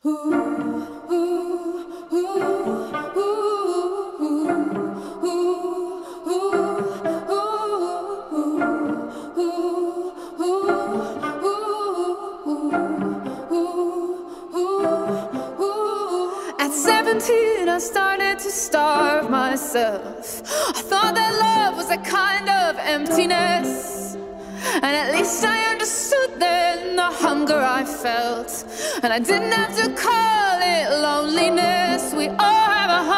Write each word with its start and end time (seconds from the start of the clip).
At 0.00 0.10
17, 16.72 17.68
I 17.68 17.78
started 17.80 18.38
to 18.38 18.50
starve 18.52 19.28
myself. 19.28 20.42
I 20.68 20.80
thought 20.80 21.16
that 21.16 21.34
love 21.40 21.76
was 21.76 21.90
a 21.90 21.96
kind 21.98 22.48
of 22.48 22.76
emptiness, 22.78 24.14
and 24.74 24.84
at 24.84 25.12
least 25.12 25.44
I 25.44 25.72
understood 25.72 26.37
felt. 27.88 28.64
And 29.02 29.12
I 29.12 29.18
didn't 29.18 29.52
have 29.52 29.74
to 29.76 29.88
call 29.94 30.58
it 30.60 30.90
loneliness. 31.02 32.12
We 32.14 32.28
all 32.28 32.68
have 32.78 32.90
a 32.90 33.04
heart. 33.04 33.17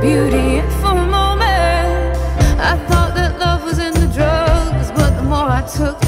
beauty 0.00 0.60
for 0.80 0.94
a 0.96 1.06
moment. 1.06 2.16
I 2.60 2.76
thought 2.88 3.14
that 3.14 3.38
love 3.38 3.64
was 3.64 3.78
in 3.78 3.92
the 3.94 4.06
drugs, 4.14 4.92
but 4.92 5.10
the 5.16 5.22
more 5.22 5.48
I 5.60 5.62
took, 5.62 6.07